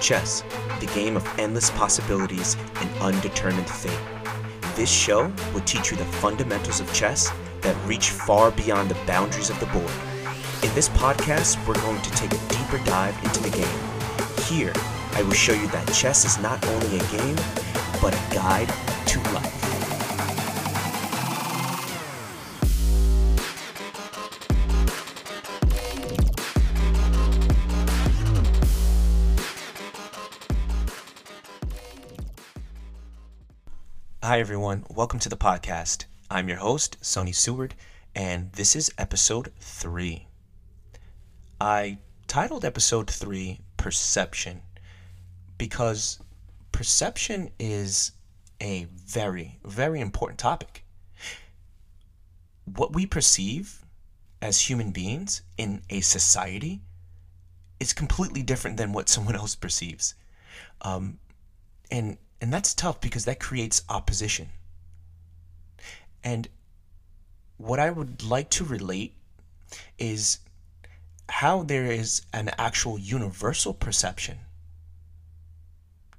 Chess, 0.00 0.42
the 0.80 0.86
game 0.94 1.16
of 1.16 1.26
endless 1.38 1.70
possibilities 1.70 2.56
and 2.80 2.90
undetermined 3.00 3.68
fate. 3.68 3.98
This 4.74 4.90
show 4.90 5.32
will 5.54 5.62
teach 5.62 5.90
you 5.90 5.96
the 5.96 6.04
fundamentals 6.04 6.80
of 6.80 6.92
chess 6.92 7.30
that 7.62 7.76
reach 7.86 8.10
far 8.10 8.50
beyond 8.50 8.90
the 8.90 9.06
boundaries 9.06 9.50
of 9.50 9.58
the 9.60 9.66
board. 9.66 9.90
In 10.62 10.74
this 10.74 10.88
podcast, 10.90 11.56
we're 11.66 11.80
going 11.80 12.00
to 12.02 12.10
take 12.10 12.32
a 12.32 12.48
deeper 12.48 12.78
dive 12.84 13.16
into 13.24 13.42
the 13.42 13.50
game. 13.50 14.46
Here, 14.46 14.72
I 15.12 15.22
will 15.22 15.32
show 15.32 15.52
you 15.52 15.66
that 15.68 15.92
chess 15.92 16.24
is 16.24 16.38
not 16.40 16.64
only 16.66 16.96
a 16.98 17.04
game, 17.08 17.36
but 18.00 18.14
a 18.14 18.34
guide 18.34 18.72
to 19.06 19.20
life. 19.32 19.65
Hi, 34.36 34.40
everyone. 34.40 34.84
Welcome 34.90 35.18
to 35.20 35.30
the 35.30 35.36
podcast. 35.38 36.04
I'm 36.30 36.46
your 36.46 36.58
host, 36.58 36.98
Sonny 37.00 37.32
Seward, 37.32 37.74
and 38.14 38.52
this 38.52 38.76
is 38.76 38.92
episode 38.98 39.50
three. 39.60 40.26
I 41.58 41.96
titled 42.28 42.62
episode 42.62 43.10
three 43.10 43.60
Perception 43.78 44.60
because 45.56 46.18
perception 46.70 47.50
is 47.58 48.12
a 48.60 48.86
very, 48.92 49.58
very 49.64 50.02
important 50.02 50.38
topic. 50.38 50.84
What 52.66 52.92
we 52.92 53.06
perceive 53.06 53.86
as 54.42 54.68
human 54.68 54.90
beings 54.90 55.40
in 55.56 55.80
a 55.88 56.02
society 56.02 56.82
is 57.80 57.94
completely 57.94 58.42
different 58.42 58.76
than 58.76 58.92
what 58.92 59.08
someone 59.08 59.34
else 59.34 59.54
perceives. 59.54 60.14
Um, 60.82 61.20
and 61.90 62.18
and 62.40 62.52
that's 62.52 62.74
tough 62.74 63.00
because 63.00 63.24
that 63.24 63.40
creates 63.40 63.82
opposition. 63.88 64.48
And 66.22 66.48
what 67.56 67.78
I 67.78 67.90
would 67.90 68.22
like 68.22 68.50
to 68.50 68.64
relate 68.64 69.14
is 69.98 70.38
how 71.28 71.62
there 71.62 71.86
is 71.86 72.22
an 72.32 72.50
actual 72.58 72.98
universal 72.98 73.72
perception 73.74 74.38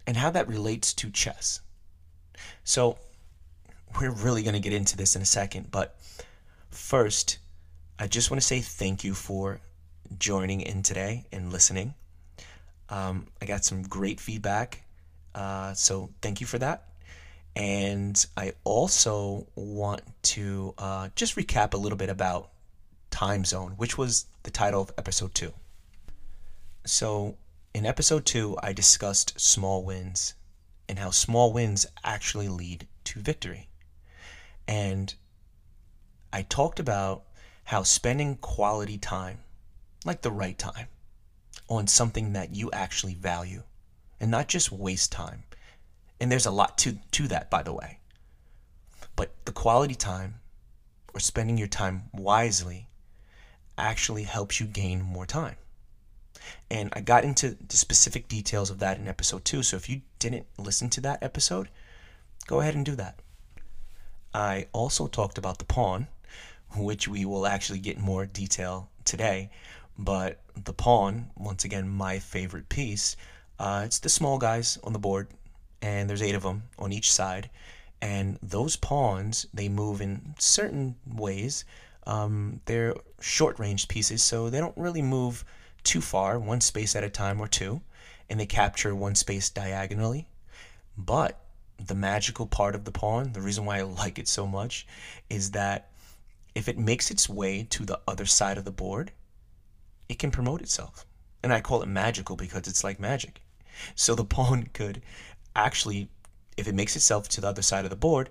and 0.05 0.17
how 0.17 0.29
that 0.31 0.47
relates 0.47 0.93
to 0.93 1.09
chess. 1.09 1.61
So, 2.63 2.97
we're 3.99 4.11
really 4.11 4.43
going 4.43 4.53
to 4.53 4.59
get 4.59 4.73
into 4.73 4.95
this 4.95 5.15
in 5.15 5.21
a 5.21 5.25
second, 5.25 5.71
but 5.71 5.97
first, 6.69 7.39
I 7.97 8.07
just 8.07 8.29
want 8.29 8.41
to 8.41 8.45
say 8.47 8.59
thank 8.59 9.03
you 9.03 9.13
for 9.13 9.59
joining 10.19 10.61
in 10.61 10.83
today 10.83 11.25
and 11.31 11.51
listening. 11.51 11.93
Um, 12.89 13.27
I 13.41 13.45
got 13.45 13.65
some 13.65 13.81
great 13.81 14.19
feedback 14.19 14.83
uh, 15.37 15.71
so 15.75 16.09
thank 16.19 16.41
you 16.41 16.47
for 16.47 16.57
that. 16.57 16.83
And 17.55 18.25
I 18.35 18.53
also 18.63 19.45
want 19.53 20.01
to 20.33 20.73
uh, 20.79 21.09
just 21.15 21.35
recap 21.35 21.75
a 21.75 21.77
little 21.77 21.97
bit 21.97 22.09
about 22.09 22.49
Time 23.11 23.45
Zone, 23.45 23.73
which 23.77 23.99
was 23.99 24.25
the 24.41 24.49
title 24.49 24.81
of 24.81 24.91
episode 24.97 25.35
two. 25.35 25.53
So, 26.85 27.37
in 27.73 27.85
episode 27.85 28.25
two, 28.25 28.57
I 28.63 28.73
discussed 28.73 29.39
small 29.39 29.83
wins 29.83 30.33
and 30.89 30.97
how 30.97 31.11
small 31.11 31.53
wins 31.53 31.85
actually 32.03 32.47
lead 32.47 32.87
to 33.03 33.19
victory. 33.19 33.69
And 34.67 35.13
I 36.33 36.41
talked 36.41 36.79
about 36.79 37.25
how 37.65 37.83
spending 37.83 38.37
quality 38.37 38.97
time, 38.97 39.39
like 40.03 40.23
the 40.23 40.31
right 40.31 40.57
time, 40.57 40.87
on 41.67 41.85
something 41.85 42.33
that 42.33 42.55
you 42.55 42.71
actually 42.71 43.13
value 43.13 43.63
and 44.19 44.31
not 44.31 44.47
just 44.47 44.71
waste 44.71 45.11
time. 45.11 45.43
And 46.19 46.31
there's 46.31 46.45
a 46.45 46.51
lot 46.51 46.77
to, 46.79 46.97
to 47.11 47.27
that, 47.27 47.49
by 47.49 47.63
the 47.63 47.73
way. 47.73 47.99
But 49.15 49.33
the 49.45 49.51
quality 49.51 49.95
time 49.95 50.35
or 51.13 51.19
spending 51.19 51.57
your 51.57 51.67
time 51.67 52.03
wisely 52.13 52.87
actually 53.77 54.23
helps 54.23 54.59
you 54.59 54.65
gain 54.65 55.01
more 55.01 55.25
time. 55.25 55.55
And 56.69 56.89
I 56.93 57.01
got 57.01 57.23
into 57.23 57.57
the 57.67 57.77
specific 57.77 58.27
details 58.27 58.69
of 58.69 58.79
that 58.79 58.97
in 58.97 59.07
episode 59.07 59.45
two. 59.45 59.63
So 59.63 59.77
if 59.77 59.89
you 59.89 60.01
didn't 60.19 60.47
listen 60.57 60.89
to 60.91 61.01
that 61.01 61.21
episode, 61.21 61.69
go 62.47 62.59
ahead 62.59 62.75
and 62.75 62.85
do 62.85 62.95
that. 62.95 63.19
I 64.33 64.67
also 64.71 65.07
talked 65.07 65.37
about 65.37 65.57
the 65.59 65.65
pawn, 65.65 66.07
which 66.75 67.07
we 67.07 67.25
will 67.25 67.47
actually 67.47 67.79
get 67.79 67.97
more 67.97 68.25
detail 68.25 68.89
today. 69.05 69.49
But 69.97 70.41
the 70.55 70.73
pawn, 70.73 71.31
once 71.35 71.63
again, 71.63 71.89
my 71.89 72.19
favorite 72.19 72.69
piece, 72.69 73.15
uh, 73.59 73.83
it's 73.85 73.99
the 73.99 74.09
small 74.09 74.37
guys 74.37 74.77
on 74.83 74.93
the 74.93 74.99
board, 74.99 75.27
and 75.81 76.09
there's 76.09 76.21
eight 76.21 76.35
of 76.35 76.43
them 76.43 76.63
on 76.77 76.91
each 76.91 77.11
side. 77.11 77.49
And 78.01 78.37
those 78.43 78.75
pawns, 78.75 79.47
they 79.53 79.69
move 79.69 80.01
in 80.01 80.35
certain 80.37 80.95
ways. 81.07 81.65
Um, 82.05 82.61
they're 82.65 82.95
short 83.19 83.57
range 83.59 83.87
pieces, 83.87 84.23
so 84.23 84.49
they 84.49 84.59
don't 84.59 84.77
really 84.77 85.01
move 85.01 85.43
too 85.83 86.01
far, 86.01 86.37
one 86.37 86.61
space 86.61 86.95
at 86.95 87.03
a 87.03 87.09
time 87.09 87.39
or 87.41 87.47
two, 87.47 87.81
and 88.29 88.39
they 88.39 88.45
capture 88.45 88.93
one 88.93 89.15
space 89.15 89.49
diagonally. 89.49 90.27
But 90.97 91.39
the 91.83 91.95
magical 91.95 92.45
part 92.45 92.75
of 92.75 92.85
the 92.85 92.91
pawn, 92.91 93.33
the 93.33 93.41
reason 93.41 93.65
why 93.65 93.79
I 93.79 93.83
like 93.83 94.19
it 94.19 94.27
so 94.27 94.45
much, 94.47 94.85
is 95.29 95.51
that 95.51 95.89
if 96.55 96.67
it 96.67 96.77
makes 96.77 97.11
its 97.11 97.29
way 97.29 97.65
to 97.69 97.85
the 97.85 97.99
other 98.07 98.25
side 98.25 98.57
of 98.57 98.65
the 98.65 98.71
board, 98.71 99.11
it 100.09 100.19
can 100.19 100.31
promote 100.31 100.61
itself. 100.61 101.05
And 101.43 101.53
I 101.53 101.61
call 101.61 101.83
it 101.83 101.87
magical 101.87 102.35
because 102.35 102.67
it's 102.67 102.83
like 102.83 102.99
magic. 102.99 103.41
So 103.95 104.15
the 104.15 104.25
pawn 104.25 104.69
could 104.73 105.01
actually, 105.55 106.09
if 106.55 106.67
it 106.67 106.75
makes 106.75 106.95
itself 106.95 107.27
to 107.29 107.41
the 107.41 107.47
other 107.47 107.61
side 107.61 107.85
of 107.85 107.89
the 107.89 107.95
board, 107.95 108.29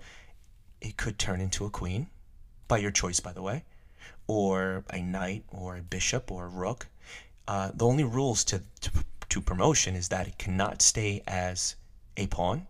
it 0.80 0.96
could 0.96 1.18
turn 1.18 1.40
into 1.40 1.64
a 1.64 1.70
queen, 1.70 2.08
by 2.68 2.78
your 2.78 2.90
choice, 2.90 3.20
by 3.20 3.32
the 3.32 3.42
way, 3.42 3.64
or 4.26 4.84
a 4.90 5.00
knight, 5.00 5.44
or 5.48 5.76
a 5.76 5.82
bishop, 5.82 6.30
or 6.30 6.46
a 6.46 6.48
rook. 6.48 6.88
Uh, 7.48 7.70
the 7.74 7.86
only 7.86 8.04
rules 8.04 8.44
to, 8.44 8.62
to, 8.80 8.90
to 9.28 9.40
promotion 9.40 9.94
is 9.94 10.08
that 10.08 10.26
it 10.26 10.38
cannot 10.38 10.82
stay 10.82 11.22
as 11.26 11.76
a 12.16 12.26
pawn, 12.26 12.66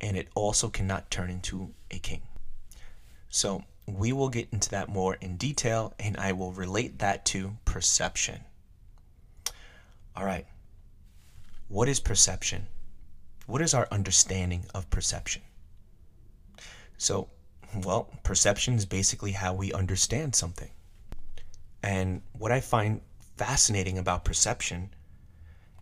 and 0.00 0.16
it 0.16 0.28
also 0.34 0.68
cannot 0.68 1.10
turn 1.10 1.30
into 1.30 1.72
a 1.90 1.98
king. 1.98 2.22
So 3.28 3.64
we 3.86 4.12
will 4.12 4.28
get 4.28 4.48
into 4.52 4.68
that 4.70 4.88
more 4.88 5.14
in 5.14 5.36
detail, 5.36 5.94
and 5.98 6.16
I 6.16 6.32
will 6.32 6.52
relate 6.52 6.98
that 6.98 7.24
to 7.26 7.56
perception. 7.64 8.40
All 10.14 10.24
right. 10.24 10.46
What 11.72 11.88
is 11.88 12.00
perception? 12.00 12.66
What 13.46 13.62
is 13.62 13.72
our 13.72 13.88
understanding 13.90 14.66
of 14.74 14.90
perception? 14.90 15.40
So, 16.98 17.30
well, 17.74 18.10
perception 18.24 18.74
is 18.74 18.84
basically 18.84 19.32
how 19.32 19.54
we 19.54 19.72
understand 19.72 20.34
something. 20.34 20.70
And 21.82 22.20
what 22.34 22.52
I 22.52 22.60
find 22.60 23.00
fascinating 23.38 23.96
about 23.96 24.22
perception 24.22 24.92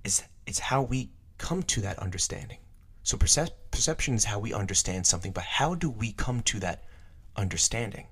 is 0.04 0.22
it's 0.46 0.60
how 0.60 0.82
we 0.82 1.10
come 1.38 1.64
to 1.64 1.80
that 1.80 1.98
understanding. 1.98 2.58
So 3.02 3.16
percep- 3.16 3.58
perception 3.72 4.14
is 4.14 4.26
how 4.26 4.38
we 4.38 4.54
understand 4.54 5.08
something, 5.08 5.32
but 5.32 5.42
how 5.42 5.74
do 5.74 5.90
we 5.90 6.12
come 6.12 6.40
to 6.42 6.60
that 6.60 6.84
understanding? 7.34 8.06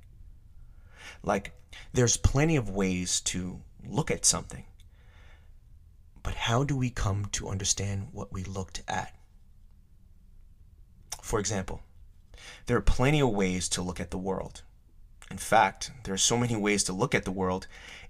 Like 1.22 1.52
there's 1.92 2.16
plenty 2.16 2.56
of 2.56 2.70
ways 2.70 3.20
to 3.20 3.62
look 3.86 4.10
at 4.10 4.24
something. 4.24 4.64
But 6.28 6.36
how 6.36 6.62
do 6.62 6.76
we 6.76 6.90
come 6.90 7.24
to 7.32 7.48
understand 7.48 8.08
what 8.12 8.34
we 8.34 8.44
looked 8.44 8.82
at? 8.86 9.14
For 11.22 11.40
example, 11.40 11.80
there 12.66 12.76
are 12.76 12.82
plenty 12.82 13.22
of 13.22 13.30
ways 13.30 13.66
to 13.70 13.80
look 13.80 13.98
at 13.98 14.10
the 14.10 14.18
world. 14.18 14.60
In 15.30 15.38
fact, 15.38 15.90
there 16.04 16.12
are 16.12 16.18
so 16.18 16.36
many 16.36 16.54
ways 16.54 16.84
to 16.84 16.92
look 16.92 17.14
at 17.14 17.24
the 17.24 17.30
world, 17.30 17.66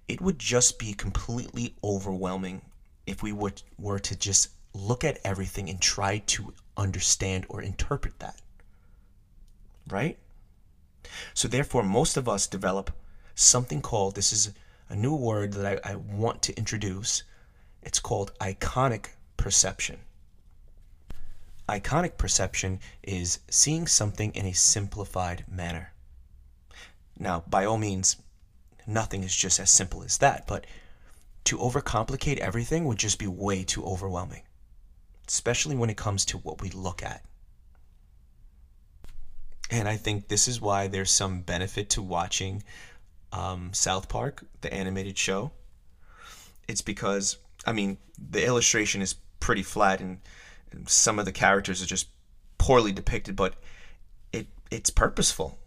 it 0.08 0.20
would 0.20 0.40
just 0.40 0.80
be 0.80 0.94
completely 0.94 1.76
overwhelming 1.84 2.62
if 3.06 3.22
we 3.22 3.30
would, 3.30 3.62
were 3.78 4.00
to 4.00 4.16
just 4.16 4.48
look 4.74 5.04
at 5.04 5.20
everything 5.22 5.70
and 5.70 5.80
try 5.80 6.18
to 6.18 6.52
understand 6.76 7.46
or 7.48 7.62
interpret 7.62 8.18
that. 8.18 8.42
Right? 9.88 10.18
So, 11.34 11.46
therefore, 11.46 11.84
most 11.84 12.16
of 12.16 12.28
us 12.28 12.48
develop 12.48 12.90
something 13.36 13.80
called 13.80 14.16
this 14.16 14.32
is 14.32 14.52
a 14.88 14.96
new 14.96 15.14
word 15.14 15.52
that 15.52 15.80
I, 15.86 15.92
I 15.92 15.94
want 15.94 16.42
to 16.42 16.56
introduce 16.58 17.22
it's 17.88 18.00
called 18.00 18.38
iconic 18.38 19.06
perception. 19.38 19.98
Iconic 21.66 22.18
perception 22.18 22.80
is 23.02 23.38
seeing 23.48 23.86
something 23.86 24.30
in 24.34 24.44
a 24.44 24.52
simplified 24.52 25.46
manner. 25.50 25.94
Now, 27.18 27.44
by 27.48 27.64
all 27.64 27.78
means, 27.78 28.16
nothing 28.86 29.24
is 29.24 29.34
just 29.34 29.58
as 29.58 29.70
simple 29.70 30.02
as 30.02 30.18
that, 30.18 30.46
but 30.46 30.66
to 31.44 31.56
overcomplicate 31.56 32.36
everything 32.36 32.84
would 32.84 32.98
just 32.98 33.18
be 33.18 33.26
way 33.26 33.64
too 33.64 33.82
overwhelming, 33.86 34.42
especially 35.26 35.74
when 35.74 35.88
it 35.88 35.96
comes 35.96 36.26
to 36.26 36.36
what 36.36 36.60
we 36.60 36.68
look 36.68 37.02
at. 37.02 37.24
And 39.70 39.88
I 39.88 39.96
think 39.96 40.28
this 40.28 40.46
is 40.46 40.60
why 40.60 40.88
there's 40.88 41.10
some 41.10 41.40
benefit 41.40 41.88
to 41.90 42.02
watching 42.02 42.62
um, 43.32 43.70
South 43.72 44.10
Park, 44.10 44.44
the 44.60 44.72
animated 44.74 45.16
show. 45.16 45.52
It's 46.68 46.82
because 46.82 47.38
I 47.66 47.72
mean, 47.72 47.98
the 48.18 48.44
illustration 48.44 49.02
is 49.02 49.14
pretty 49.40 49.62
flat 49.62 50.00
and, 50.00 50.18
some 50.86 51.18
of 51.18 51.24
the 51.24 51.32
characters 51.32 51.82
are 51.82 51.86
just 51.86 52.08
poorly 52.58 52.92
depicted, 52.92 53.34
but 53.34 53.54
it 54.34 54.48
it's 54.70 54.90
purposeful. 54.90 55.58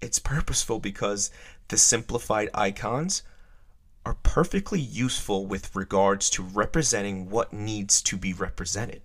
It's 0.00 0.18
purposeful 0.18 0.80
because 0.80 1.30
the 1.68 1.78
simplified 1.78 2.50
icons 2.52 3.22
are 4.04 4.14
perfectly 4.24 4.80
useful 4.80 5.46
with 5.46 5.74
regards 5.76 6.28
to 6.30 6.42
representing 6.42 7.30
what 7.30 7.52
needs 7.52 8.02
to 8.02 8.16
be 8.16 8.32
represented. 8.32 9.02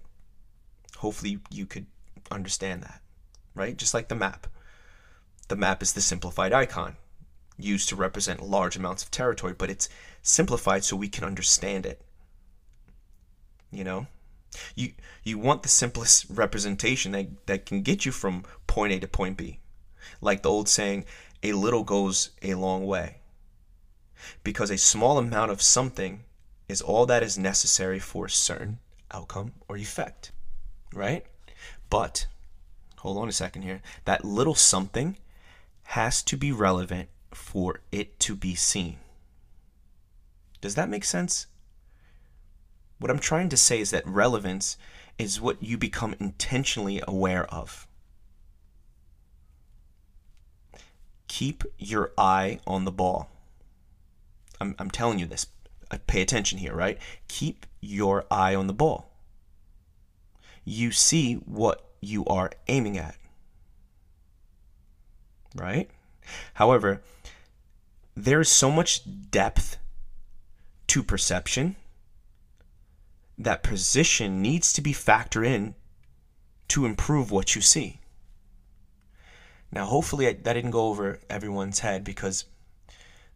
Hopefully, 0.97 1.37
you 1.51 1.67
could 1.67 1.85
understand 2.31 2.81
that, 2.81 3.01
right? 3.53 3.77
Just 3.77 3.93
like 3.93 4.07
the 4.07 4.15
map. 4.15 4.47
The 5.47 5.55
map 5.55 5.83
is 5.83 5.93
the 5.93 6.01
simplified 6.01 6.53
icon 6.53 6.95
used 7.57 7.89
to 7.89 7.95
represent 7.95 8.41
large 8.41 8.75
amounts 8.75 9.03
of 9.03 9.11
territory, 9.11 9.53
but 9.55 9.69
it's 9.69 9.89
simplified 10.21 10.83
so 10.83 10.95
we 10.95 11.09
can 11.09 11.23
understand 11.23 11.85
it. 11.85 12.01
You 13.71 13.83
know? 13.83 14.07
You 14.75 14.91
you 15.23 15.37
want 15.37 15.63
the 15.63 15.69
simplest 15.69 16.25
representation 16.29 17.13
that, 17.13 17.47
that 17.47 17.65
can 17.65 17.83
get 17.83 18.05
you 18.05 18.11
from 18.11 18.43
point 18.67 18.91
A 18.93 18.99
to 18.99 19.07
point 19.07 19.37
B. 19.37 19.59
Like 20.19 20.41
the 20.41 20.49
old 20.49 20.67
saying, 20.67 21.05
a 21.43 21.53
little 21.53 21.83
goes 21.83 22.31
a 22.41 22.55
long 22.55 22.85
way 22.85 23.17
because 24.43 24.69
a 24.69 24.77
small 24.77 25.17
amount 25.17 25.51
of 25.51 25.61
something 25.61 26.23
is 26.67 26.81
all 26.81 27.05
that 27.05 27.23
is 27.23 27.37
necessary 27.37 27.99
for 27.99 28.25
a 28.25 28.29
certain 28.29 28.79
outcome 29.11 29.53
or 29.67 29.77
effect, 29.77 30.31
right? 30.93 31.25
But, 31.89 32.27
hold 32.97 33.17
on 33.17 33.29
a 33.29 33.33
second 33.33 33.63
here, 33.63 33.81
that 34.05 34.23
little 34.23 34.55
something 34.55 35.17
has 35.83 36.21
to 36.23 36.37
be 36.37 36.51
relevant 36.51 37.09
for 37.31 37.81
it 37.91 38.19
to 38.21 38.35
be 38.35 38.55
seen. 38.55 38.97
Does 40.61 40.75
that 40.75 40.89
make 40.89 41.03
sense? 41.03 41.47
What 42.99 43.09
I'm 43.09 43.19
trying 43.19 43.49
to 43.49 43.57
say 43.57 43.79
is 43.79 43.89
that 43.91 44.05
relevance 44.07 44.77
is 45.17 45.41
what 45.41 45.61
you 45.61 45.77
become 45.77 46.15
intentionally 46.19 47.01
aware 47.07 47.45
of. 47.53 47.87
Keep 51.27 51.63
your 51.79 52.11
eye 52.17 52.59
on 52.67 52.85
the 52.85 52.91
ball. 52.91 53.29
I'm, 54.59 54.75
I'm 54.77 54.91
telling 54.91 55.17
you 55.17 55.25
this. 55.25 55.47
Uh, 55.89 55.97
pay 56.05 56.21
attention 56.21 56.59
here, 56.59 56.75
right? 56.75 56.99
Keep 57.27 57.65
your 57.79 58.25
eye 58.29 58.53
on 58.53 58.67
the 58.67 58.73
ball. 58.73 59.09
You 60.63 60.91
see 60.91 61.35
what 61.35 61.83
you 62.01 62.23
are 62.25 62.51
aiming 62.67 62.97
at. 62.97 63.15
Right? 65.55 65.89
However, 66.53 67.01
there 68.15 68.39
is 68.39 68.49
so 68.49 68.69
much 68.69 69.01
depth 69.31 69.77
to 70.91 71.01
perception 71.01 71.77
that 73.37 73.63
position 73.63 74.41
needs 74.41 74.73
to 74.73 74.81
be 74.81 74.91
factored 74.91 75.45
in 75.45 75.73
to 76.67 76.85
improve 76.85 77.31
what 77.31 77.55
you 77.55 77.61
see. 77.61 78.01
Now, 79.71 79.85
hopefully, 79.85 80.27
I, 80.27 80.33
that 80.33 80.51
didn't 80.51 80.71
go 80.71 80.87
over 80.87 81.17
everyone's 81.29 81.79
head 81.79 82.03
because 82.03 82.43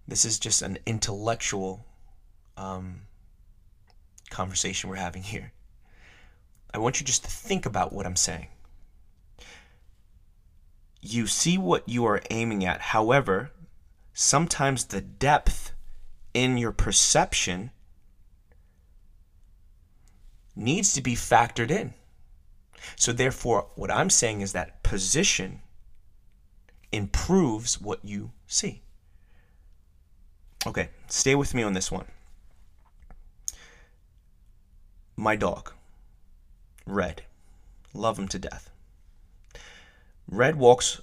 this 0.05 0.25
is 0.25 0.37
just 0.37 0.63
an 0.63 0.79
intellectual 0.85 1.85
um, 2.57 3.03
conversation 4.29 4.89
we're 4.89 4.97
having 4.97 5.23
here. 5.23 5.53
I 6.73 6.79
want 6.79 6.99
you 6.99 7.05
just 7.05 7.23
to 7.23 7.31
think 7.31 7.65
about 7.65 7.93
what 7.93 8.05
I'm 8.05 8.17
saying. 8.17 8.47
You 11.01 11.25
see 11.25 11.57
what 11.57 11.87
you 11.87 12.03
are 12.03 12.21
aiming 12.29 12.65
at. 12.65 12.81
However, 12.81 13.51
sometimes 14.13 14.83
the 14.83 14.99
depth 14.99 15.71
in 16.35 16.57
your 16.57 16.73
perception 16.73 17.71
needs 20.53 20.91
to 20.93 21.01
be 21.01 21.15
factored 21.15 21.71
in. 21.71 21.93
So, 22.97 23.13
therefore, 23.13 23.67
what 23.75 23.89
I'm 23.89 24.09
saying 24.09 24.41
is 24.41 24.51
that 24.51 24.83
position 24.83 25.61
improves 26.91 27.81
what 27.81 28.03
you 28.03 28.31
see. 28.45 28.83
Okay, 30.67 30.89
stay 31.07 31.35
with 31.35 31.53
me 31.53 31.63
on 31.63 31.73
this 31.73 31.89
one. 31.89 32.05
My 35.15 35.35
dog, 35.37 35.71
Red. 36.85 37.23
Love 37.93 38.19
him 38.19 38.27
to 38.27 38.37
death. 38.37 38.69
Red 40.27 40.57
walks 40.57 40.99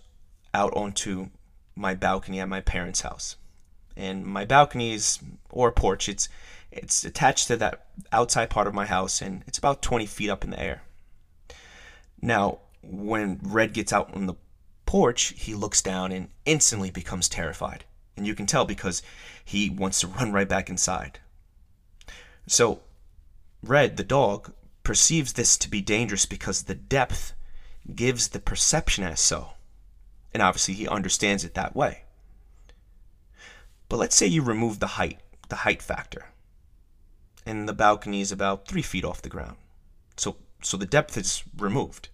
out 0.52 0.74
onto 0.74 1.30
my 1.74 1.94
balcony 1.94 2.38
at 2.38 2.50
my 2.50 2.60
parents' 2.60 3.00
house. 3.00 3.36
And 3.96 4.24
my 4.24 4.44
balcony 4.44 4.92
is 4.92 5.18
or 5.50 5.70
porch, 5.72 6.08
it's 6.08 6.28
it's 6.70 7.04
attached 7.04 7.48
to 7.48 7.56
that 7.58 7.86
outside 8.10 8.48
part 8.48 8.66
of 8.66 8.72
my 8.72 8.86
house 8.86 9.20
and 9.20 9.44
it's 9.46 9.58
about 9.58 9.82
20 9.82 10.06
feet 10.06 10.30
up 10.30 10.42
in 10.42 10.50
the 10.50 10.60
air. 10.60 10.82
Now, 12.22 12.60
when 12.82 13.40
Red 13.42 13.74
gets 13.74 13.92
out 13.92 14.14
on 14.14 14.26
the 14.26 14.34
porch, 14.86 15.34
he 15.36 15.54
looks 15.54 15.82
down 15.82 16.12
and 16.12 16.28
instantly 16.46 16.90
becomes 16.90 17.28
terrified. 17.28 17.84
And 18.16 18.26
you 18.26 18.34
can 18.34 18.46
tell 18.46 18.64
because 18.64 19.02
he 19.44 19.68
wants 19.68 20.00
to 20.00 20.06
run 20.18 20.32
right 20.32 20.48
back 20.48 20.70
inside. 20.70 21.18
So, 22.46 22.80
Red, 23.62 23.96
the 23.96 24.04
dog, 24.04 24.52
perceives 24.82 25.34
this 25.34 25.56
to 25.58 25.70
be 25.70 25.80
dangerous 25.80 26.26
because 26.26 26.62
the 26.62 26.74
depth 26.74 27.34
gives 27.94 28.28
the 28.28 28.40
perception 28.40 29.04
as 29.04 29.20
so. 29.20 29.50
And 30.34 30.42
obviously, 30.42 30.74
he 30.74 30.88
understands 30.88 31.44
it 31.44 31.54
that 31.54 31.76
way. 31.76 32.04
But 33.92 33.98
let's 33.98 34.16
say 34.16 34.26
you 34.26 34.40
remove 34.40 34.78
the 34.78 34.96
height, 34.96 35.20
the 35.50 35.68
height 35.68 35.82
factor, 35.82 36.30
and 37.44 37.68
the 37.68 37.74
balcony 37.74 38.22
is 38.22 38.32
about 38.32 38.66
three 38.66 38.80
feet 38.80 39.04
off 39.04 39.20
the 39.20 39.28
ground. 39.28 39.58
So, 40.16 40.36
so 40.62 40.78
the 40.78 40.86
depth 40.86 41.18
is 41.18 41.44
removed, 41.58 42.08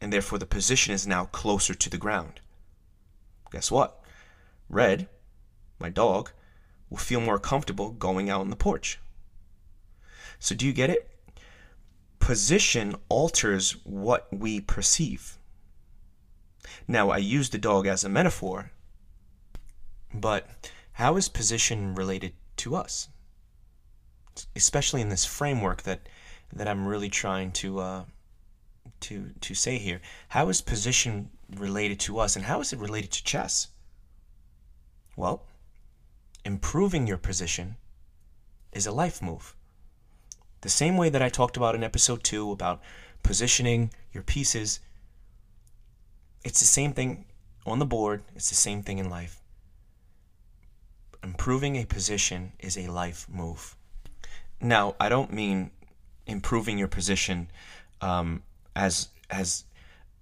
and 0.00 0.12
therefore 0.12 0.40
the 0.40 0.44
position 0.44 0.92
is 0.92 1.06
now 1.06 1.26
closer 1.26 1.72
to 1.72 1.88
the 1.88 1.98
ground. 1.98 2.40
Guess 3.52 3.70
what? 3.70 4.00
Red, 4.68 5.06
my 5.78 5.88
dog, 5.88 6.32
will 6.90 6.98
feel 6.98 7.20
more 7.20 7.38
comfortable 7.38 7.90
going 7.90 8.28
out 8.28 8.40
on 8.40 8.50
the 8.50 8.56
porch. 8.56 8.98
So, 10.40 10.56
do 10.56 10.66
you 10.66 10.72
get 10.72 10.90
it? 10.90 11.08
Position 12.18 12.96
alters 13.08 13.76
what 13.84 14.26
we 14.32 14.60
perceive. 14.60 15.38
Now, 16.88 17.10
I 17.10 17.18
use 17.18 17.50
the 17.50 17.56
dog 17.58 17.86
as 17.86 18.02
a 18.02 18.08
metaphor, 18.08 18.72
but 20.12 20.48
how 20.98 21.16
is 21.16 21.28
position 21.28 21.94
related 21.94 22.32
to 22.56 22.74
us? 22.74 23.08
Especially 24.56 25.00
in 25.00 25.10
this 25.10 25.24
framework 25.24 25.82
that, 25.82 26.08
that 26.52 26.66
I'm 26.66 26.88
really 26.88 27.08
trying 27.08 27.52
to, 27.52 27.78
uh, 27.78 28.04
to, 29.02 29.30
to 29.40 29.54
say 29.54 29.78
here. 29.78 30.00
How 30.30 30.48
is 30.48 30.60
position 30.60 31.30
related 31.54 32.00
to 32.00 32.18
us, 32.18 32.34
and 32.34 32.46
how 32.46 32.60
is 32.60 32.72
it 32.72 32.80
related 32.80 33.12
to 33.12 33.22
chess? 33.22 33.68
Well, 35.14 35.44
improving 36.44 37.06
your 37.06 37.16
position 37.16 37.76
is 38.72 38.84
a 38.84 38.90
life 38.90 39.22
move. 39.22 39.54
The 40.62 40.68
same 40.68 40.96
way 40.96 41.10
that 41.10 41.22
I 41.22 41.28
talked 41.28 41.56
about 41.56 41.76
in 41.76 41.84
episode 41.84 42.24
2 42.24 42.50
about 42.50 42.82
positioning 43.22 43.92
your 44.12 44.24
pieces, 44.24 44.80
it's 46.42 46.58
the 46.58 46.66
same 46.66 46.92
thing 46.92 47.24
on 47.64 47.78
the 47.78 47.86
board, 47.86 48.24
it's 48.34 48.48
the 48.48 48.56
same 48.56 48.82
thing 48.82 48.98
in 48.98 49.08
life. 49.08 49.40
Improving 51.22 51.76
a 51.76 51.84
position 51.84 52.52
is 52.58 52.76
a 52.76 52.86
life 52.88 53.26
move. 53.28 53.76
Now, 54.60 54.94
I 55.00 55.08
don't 55.08 55.32
mean 55.32 55.70
improving 56.26 56.78
your 56.78 56.88
position 56.88 57.50
um, 58.00 58.42
as 58.76 59.08
as 59.30 59.64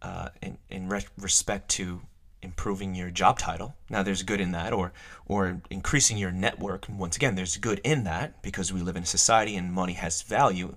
uh, 0.03 0.29
in, 0.43 0.59
in 0.69 0.88
re- 0.88 1.07
respect 1.19 1.69
to 1.71 2.00
improving 2.43 2.95
your 2.95 3.11
job 3.11 3.38
title. 3.38 3.75
Now 3.91 4.03
there's 4.03 4.23
good 4.23 4.41
in 4.41 4.53
that 4.53 4.73
or 4.73 4.93
or 5.26 5.61
increasing 5.71 6.17
your 6.17 6.33
network. 6.33 6.87
Once 6.88 7.17
again, 7.17 7.35
there's 7.35 7.57
good 7.57 7.81
in 7.85 8.05
that 8.05 8.43
because 8.43 8.73
we 8.73 8.81
live 8.81 8.97
in 8.97 9.03
a 9.03 9.07
society 9.07 9.57
and 9.57 9.73
money 9.73 9.95
has 9.95 10.23
value. 10.23 10.76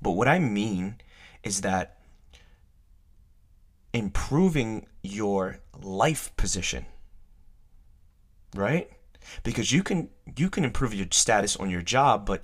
But 0.00 0.12
what 0.12 0.28
I 0.28 0.38
mean 0.38 0.96
is 1.42 1.62
that 1.62 1.98
improving 3.92 4.86
your 5.02 5.58
life 5.82 6.34
position. 6.36 6.86
Right? 8.54 8.90
Because 9.42 9.72
you 9.72 9.82
can 9.82 10.08
you 10.36 10.50
can 10.50 10.64
improve 10.64 10.94
your 10.94 11.06
status 11.10 11.56
on 11.56 11.70
your 11.70 11.82
job, 11.82 12.26
but 12.26 12.42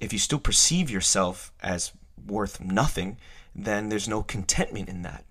if 0.00 0.12
you 0.12 0.18
still 0.18 0.38
perceive 0.38 0.90
yourself 0.90 1.52
as 1.60 1.92
worth 2.26 2.60
nothing, 2.60 3.18
then 3.54 3.88
there's 3.88 4.08
no 4.08 4.22
contentment 4.22 4.88
in 4.88 5.02
that. 5.02 5.24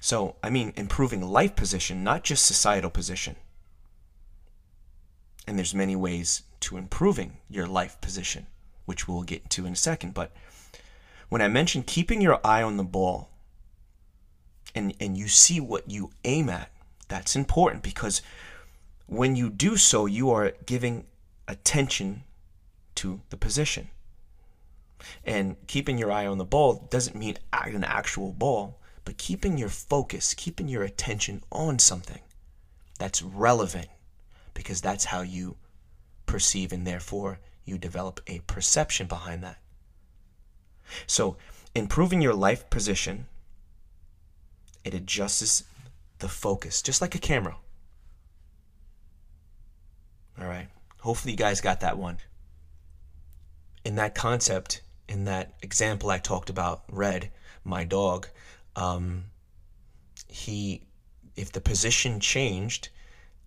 So, 0.00 0.36
I 0.42 0.50
mean 0.50 0.72
improving 0.76 1.22
life 1.22 1.56
position, 1.56 2.04
not 2.04 2.24
just 2.24 2.46
societal 2.46 2.90
position. 2.90 3.36
And 5.46 5.58
there's 5.58 5.74
many 5.74 5.96
ways 5.96 6.42
to 6.60 6.76
improving 6.76 7.38
your 7.50 7.66
life 7.66 8.00
position, 8.00 8.46
which 8.84 9.08
we'll 9.08 9.22
get 9.22 9.50
to 9.50 9.66
in 9.66 9.72
a 9.72 9.76
second. 9.76 10.14
But 10.14 10.32
when 11.28 11.42
I 11.42 11.48
mention 11.48 11.82
keeping 11.82 12.20
your 12.20 12.40
eye 12.46 12.62
on 12.62 12.76
the 12.76 12.84
ball 12.84 13.30
and, 14.74 14.94
and 15.00 15.16
you 15.16 15.28
see 15.28 15.60
what 15.60 15.90
you 15.90 16.10
aim 16.24 16.48
at, 16.48 16.70
that's 17.08 17.34
important 17.34 17.82
because 17.82 18.22
when 19.06 19.36
you 19.36 19.50
do 19.50 19.76
so, 19.76 20.06
you 20.06 20.30
are 20.30 20.52
giving 20.66 21.06
attention 21.48 22.24
to 22.96 23.20
the 23.30 23.36
position. 23.36 23.90
And 25.24 25.56
keeping 25.66 25.98
your 25.98 26.12
eye 26.12 26.26
on 26.26 26.38
the 26.38 26.44
ball 26.44 26.86
doesn't 26.90 27.16
mean 27.16 27.36
an 27.52 27.84
actual 27.84 28.32
ball, 28.32 28.80
but 29.04 29.18
keeping 29.18 29.58
your 29.58 29.68
focus, 29.68 30.34
keeping 30.34 30.68
your 30.68 30.84
attention 30.84 31.42
on 31.50 31.78
something 31.78 32.20
that's 32.98 33.22
relevant, 33.22 33.88
because 34.54 34.80
that's 34.80 35.06
how 35.06 35.22
you 35.22 35.56
perceive 36.26 36.72
and 36.72 36.86
therefore 36.86 37.40
you 37.64 37.78
develop 37.78 38.20
a 38.26 38.40
perception 38.46 39.06
behind 39.06 39.42
that. 39.42 39.58
So, 41.06 41.36
improving 41.74 42.20
your 42.20 42.34
life 42.34 42.68
position, 42.70 43.26
it 44.84 44.94
adjusts 44.94 45.64
the 46.18 46.28
focus, 46.28 46.82
just 46.82 47.00
like 47.00 47.14
a 47.14 47.18
camera. 47.18 47.56
All 50.42 50.48
right. 50.48 50.66
Hopefully, 50.98 51.32
you 51.32 51.38
guys 51.38 51.60
got 51.60 51.80
that 51.80 51.98
one. 51.98 52.18
In 53.84 53.94
that 53.94 54.16
concept, 54.16 54.82
in 55.08 55.24
that 55.26 55.54
example 55.62 56.10
I 56.10 56.18
talked 56.18 56.50
about, 56.50 56.82
Red, 56.90 57.30
my 57.62 57.84
dog, 57.84 58.26
um, 58.74 59.26
he, 60.26 60.82
if 61.36 61.52
the 61.52 61.60
position 61.60 62.18
changed, 62.18 62.88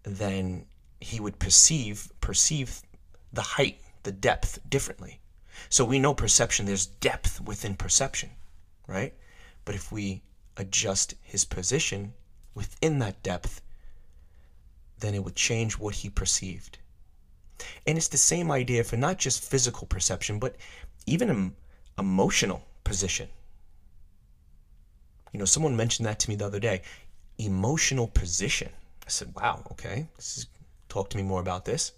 then 0.04 0.68
he 1.02 1.20
would 1.20 1.38
perceive 1.38 2.14
perceive 2.22 2.82
the 3.34 3.42
height, 3.42 3.82
the 4.04 4.14
depth 4.14 4.60
differently. 4.70 5.20
So 5.68 5.84
we 5.84 6.00
know 6.00 6.14
perception, 6.14 6.66
there's 6.66 6.86
depth 6.86 7.42
within 7.42 7.76
perception, 7.76 8.30
right? 8.88 9.14
But 9.66 9.76
if 9.76 9.92
we 9.92 10.22
adjust 10.56 11.16
his 11.22 11.44
position 11.44 12.14
within 12.54 13.00
that 13.00 13.22
depth, 13.22 13.62
then 15.00 15.14
it 15.14 15.26
would 15.26 15.36
change 15.36 15.78
what 15.78 15.96
he 15.96 16.10
perceived. 16.10 16.78
And 17.88 17.98
it's 17.98 18.08
the 18.08 18.18
same 18.18 18.52
idea 18.52 18.84
for 18.84 18.98
not 18.98 19.18
just 19.18 19.44
physical 19.44 19.88
perception, 19.88 20.40
but 20.40 20.56
even 21.06 21.54
emotional 21.98 22.64
position. 22.84 23.30
You 25.32 25.40
know, 25.40 25.46
someone 25.46 25.76
mentioned 25.76 26.06
that 26.06 26.20
to 26.20 26.30
me 26.30 26.36
the 26.36 26.46
other 26.46 26.60
day. 26.60 26.82
Emotional 27.38 28.08
position. 28.08 28.70
I 29.06 29.10
said, 29.10 29.34
wow, 29.36 29.64
okay. 29.72 30.08
This 30.16 30.38
is, 30.38 30.48
talk 30.90 31.10
to 31.10 31.18
me 31.18 31.24
more 31.24 31.42
about 31.42 31.66
this. 31.66 31.92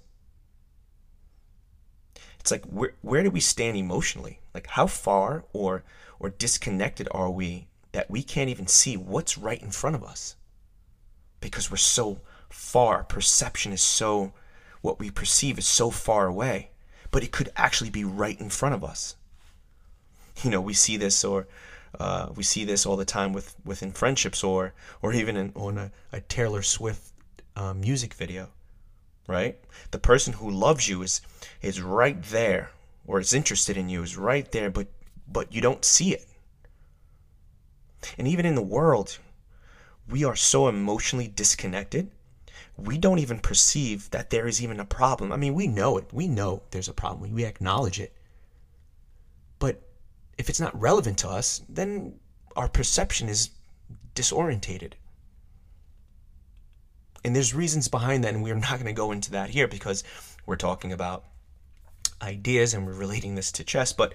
It's 2.40 2.52
like 2.52 2.66
where 2.66 2.94
where 3.02 3.24
do 3.24 3.30
we 3.30 3.42
stand 3.42 3.76
emotionally? 3.76 4.40
Like 4.54 4.68
how 4.68 4.88
far 4.88 5.44
or 5.52 5.84
or 6.18 6.30
disconnected 6.30 7.08
are 7.12 7.30
we 7.30 7.68
that 7.92 8.10
we 8.10 8.24
can't 8.24 8.50
even 8.50 8.68
see 8.68 8.96
what's 8.96 9.38
right 9.38 9.62
in 9.62 9.70
front 9.70 9.98
of 9.98 10.04
us? 10.04 10.38
Because 11.42 11.70
we're 11.70 11.78
so 11.78 12.22
far. 12.50 13.04
Perception 13.04 13.74
is 13.74 13.82
so 13.82 14.32
what 14.82 15.00
we 15.00 15.12
perceive 15.12 15.58
is 15.58 15.68
so 15.68 15.90
far 15.90 16.28
away, 16.28 16.72
but 17.12 17.24
it 17.24 17.32
could 17.32 17.50
actually 17.56 17.90
be 17.90 18.04
right 18.04 18.40
in 18.40 18.50
front 18.50 18.76
of 18.76 18.84
us. 18.84 19.16
You 20.44 20.52
know, 20.52 20.62
we 20.62 20.74
see 20.74 20.98
this 20.98 21.24
or 21.24 21.48
uh, 22.00 22.30
we 22.36 22.44
see 22.44 22.64
this 22.64 22.86
all 22.86 22.96
the 22.96 23.06
time 23.06 23.34
with 23.34 23.56
within 23.66 23.92
friendships 23.92 24.44
or 24.44 24.74
or 25.02 25.14
even 25.14 25.36
in, 25.36 25.52
on 25.56 25.78
a, 25.78 25.92
a 26.12 26.22
Taylor 26.22 26.62
Swift 26.62 27.12
uh, 27.56 27.74
music 27.74 28.14
video, 28.14 28.50
right? 29.28 29.58
The 29.92 30.00
person 30.00 30.34
who 30.34 30.50
loves 30.50 30.88
you 30.88 31.02
is 31.02 31.22
is 31.62 31.82
right 31.82 32.22
there, 32.22 32.70
or 33.06 33.20
is 33.20 33.34
interested 33.34 33.78
in 33.78 33.90
you 33.90 34.04
is 34.04 34.16
right 34.16 34.52
there, 34.52 34.70
but 34.70 34.88
but 35.28 35.54
you 35.54 35.62
don't 35.62 35.84
see 35.84 36.14
it. 36.14 36.26
And 38.18 38.28
even 38.28 38.46
in 38.46 38.56
the 38.56 38.62
world, 38.62 39.18
we 40.08 40.24
are 40.24 40.36
so 40.36 40.68
emotionally 40.68 41.28
disconnected 41.28 42.12
we 42.78 42.98
don't 42.98 43.20
even 43.20 43.40
perceive 43.40 44.10
that 44.12 44.30
there 44.30 44.48
is 44.48 44.62
even 44.62 44.80
a 44.80 44.86
problem. 44.86 45.32
I 45.32 45.38
mean, 45.38 45.56
we 45.56 45.68
know 45.68 45.98
it. 45.98 46.06
We 46.14 46.28
know 46.28 46.62
there's 46.72 46.88
a 46.88 46.94
problem. 46.94 47.34
We 47.34 47.44
acknowledge 47.44 48.00
it. 48.00 48.14
But 49.60 49.82
if 50.38 50.50
it's 50.50 50.60
not 50.60 50.80
relevant 50.80 51.18
to 51.20 51.30
us, 51.30 51.62
then 51.68 52.20
our 52.56 52.70
perception 52.70 53.30
is 53.30 53.50
disorientated. 54.14 54.94
And 57.24 57.36
there's 57.36 57.54
reasons 57.54 57.88
behind 57.88 58.24
that, 58.24 58.36
and 58.36 58.44
we're 58.44 58.56
not 58.56 58.74
going 58.74 58.86
to 58.86 58.94
go 58.94 59.12
into 59.12 59.32
that 59.32 59.50
here 59.50 59.68
because 59.68 60.04
we're 60.46 60.56
talking 60.56 60.94
about 60.94 61.26
ideas 62.22 62.74
and 62.74 62.86
we're 62.86 62.94
relating 62.94 63.36
this 63.36 63.52
to 63.54 63.64
chess. 63.64 63.92
But 63.94 64.14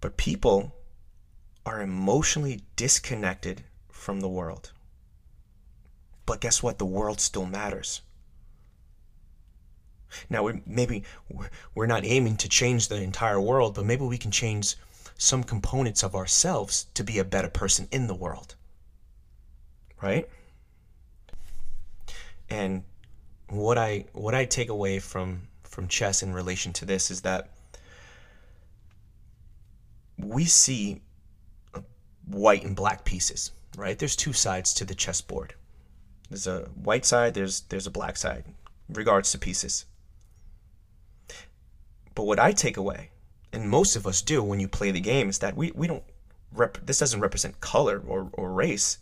but 0.00 0.16
people 0.16 0.74
are 1.64 1.82
emotionally 1.82 2.60
disconnected 2.76 3.64
from 3.90 4.20
the 4.20 4.28
world. 4.28 4.72
But 6.26 6.40
guess 6.40 6.62
what? 6.62 6.78
The 6.78 6.84
world 6.84 7.20
still 7.20 7.46
matters. 7.46 8.02
Now, 10.28 10.50
maybe 10.66 11.04
we're 11.74 11.86
not 11.86 12.04
aiming 12.04 12.36
to 12.38 12.48
change 12.48 12.88
the 12.88 12.96
entire 12.96 13.40
world, 13.40 13.74
but 13.74 13.84
maybe 13.84 14.04
we 14.04 14.18
can 14.18 14.30
change 14.30 14.76
some 15.18 15.42
components 15.42 16.02
of 16.02 16.14
ourselves 16.14 16.86
to 16.94 17.02
be 17.02 17.18
a 17.18 17.24
better 17.24 17.48
person 17.48 17.88
in 17.90 18.06
the 18.06 18.14
world. 18.14 18.54
Right? 20.02 20.28
And 22.48 22.84
what 23.48 23.78
I 23.78 24.04
what 24.12 24.34
I 24.34 24.44
take 24.44 24.68
away 24.68 24.98
from 24.98 25.42
from 25.62 25.88
chess 25.88 26.22
in 26.22 26.32
relation 26.32 26.72
to 26.74 26.84
this 26.84 27.10
is 27.10 27.22
that 27.22 27.50
we 30.18 30.44
see 30.44 31.00
white 32.26 32.64
and 32.64 32.74
black 32.74 33.04
pieces, 33.04 33.52
right? 33.76 33.98
There's 33.98 34.16
two 34.16 34.32
sides 34.32 34.74
to 34.74 34.84
the 34.84 34.94
chessboard. 34.94 35.54
There's 36.28 36.46
a 36.46 36.62
white 36.74 37.06
side, 37.06 37.34
there's 37.34 37.60
there's 37.62 37.86
a 37.86 37.90
black 37.90 38.16
side, 38.16 38.44
regards 38.88 39.30
to 39.32 39.38
pieces. 39.38 39.84
But 42.14 42.24
what 42.24 42.40
I 42.40 42.52
take 42.52 42.76
away, 42.76 43.10
and 43.52 43.70
most 43.70 43.94
of 43.94 44.06
us 44.06 44.22
do 44.22 44.42
when 44.42 44.58
you 44.58 44.68
play 44.68 44.90
the 44.90 45.00
game, 45.00 45.28
is 45.28 45.38
that 45.38 45.56
we, 45.56 45.70
we 45.72 45.86
don't 45.86 46.02
rep 46.52 46.84
this 46.84 46.98
doesn't 46.98 47.20
represent 47.20 47.60
color 47.60 48.02
or, 48.06 48.30
or 48.32 48.52
race. 48.52 48.98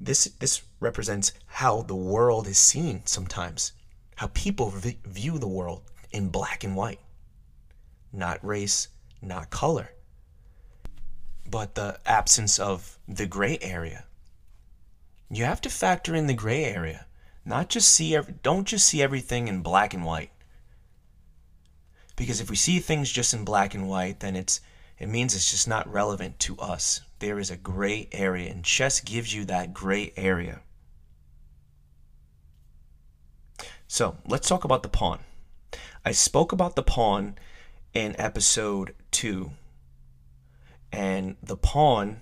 This 0.00 0.24
this 0.24 0.62
represents 0.80 1.32
how 1.46 1.82
the 1.82 1.94
world 1.94 2.46
is 2.46 2.58
seen 2.58 3.02
sometimes, 3.04 3.72
how 4.16 4.28
people 4.28 4.70
v- 4.70 4.98
view 5.04 5.38
the 5.38 5.48
world 5.48 5.82
in 6.10 6.28
black 6.28 6.64
and 6.64 6.74
white, 6.74 7.00
not 8.12 8.44
race, 8.44 8.88
not 9.20 9.50
color, 9.50 9.90
but 11.50 11.74
the 11.74 11.98
absence 12.06 12.58
of 12.58 12.98
the 13.06 13.26
gray 13.26 13.58
area 13.60 14.04
you 15.30 15.44
have 15.44 15.60
to 15.62 15.70
factor 15.70 16.14
in 16.14 16.26
the 16.26 16.34
gray 16.34 16.64
area. 16.64 17.06
Not 17.44 17.68
just 17.68 17.88
see 17.88 18.14
every, 18.14 18.34
don't 18.42 18.66
just 18.66 18.86
see 18.86 19.02
everything 19.02 19.48
in 19.48 19.62
black 19.62 19.92
and 19.92 20.04
white. 20.04 20.30
Because 22.16 22.40
if 22.40 22.48
we 22.48 22.56
see 22.56 22.78
things 22.78 23.10
just 23.10 23.34
in 23.34 23.44
black 23.44 23.74
and 23.74 23.88
white, 23.88 24.20
then 24.20 24.36
it's 24.36 24.60
it 24.98 25.08
means 25.08 25.34
it's 25.34 25.50
just 25.50 25.66
not 25.66 25.92
relevant 25.92 26.38
to 26.40 26.56
us. 26.58 27.00
There 27.18 27.38
is 27.38 27.50
a 27.50 27.56
gray 27.56 28.08
area, 28.12 28.50
and 28.50 28.64
chess 28.64 29.00
gives 29.00 29.34
you 29.34 29.44
that 29.46 29.74
gray 29.74 30.12
area. 30.16 30.60
So 33.88 34.16
let's 34.26 34.48
talk 34.48 34.64
about 34.64 34.82
the 34.82 34.88
pawn. 34.88 35.20
I 36.04 36.12
spoke 36.12 36.52
about 36.52 36.76
the 36.76 36.82
pawn 36.82 37.36
in 37.92 38.14
episode 38.18 38.94
two, 39.10 39.50
and 40.92 41.36
the 41.42 41.56
pawn 41.56 42.20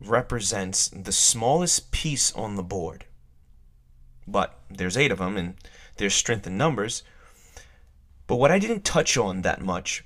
represents 0.00 0.88
the 0.88 1.12
smallest 1.12 1.90
piece 1.90 2.32
on 2.32 2.56
the 2.56 2.62
board. 2.62 3.04
But 4.26 4.58
there's 4.70 4.96
eight 4.96 5.10
of 5.10 5.18
them, 5.18 5.36
and 5.36 5.54
there's 5.96 6.14
strength 6.14 6.46
in 6.46 6.56
numbers. 6.56 7.02
But 8.26 8.36
what 8.36 8.50
I 8.50 8.58
didn't 8.58 8.84
touch 8.84 9.16
on 9.16 9.42
that 9.42 9.62
much 9.62 10.04